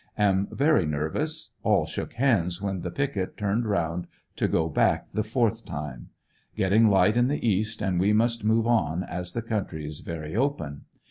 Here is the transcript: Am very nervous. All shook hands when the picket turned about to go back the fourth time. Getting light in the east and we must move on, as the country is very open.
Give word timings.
Am 0.17 0.47
very 0.49 0.87
nervous. 0.87 1.51
All 1.61 1.85
shook 1.85 2.13
hands 2.13 2.59
when 2.59 2.81
the 2.81 2.89
picket 2.89 3.37
turned 3.37 3.67
about 3.67 4.07
to 4.37 4.47
go 4.47 4.67
back 4.67 5.05
the 5.13 5.21
fourth 5.23 5.63
time. 5.63 6.09
Getting 6.55 6.87
light 6.89 7.15
in 7.17 7.27
the 7.27 7.47
east 7.47 7.83
and 7.83 7.99
we 7.99 8.11
must 8.11 8.43
move 8.43 8.65
on, 8.65 9.03
as 9.03 9.33
the 9.33 9.43
country 9.43 9.85
is 9.85 9.99
very 9.99 10.35
open. 10.35 10.85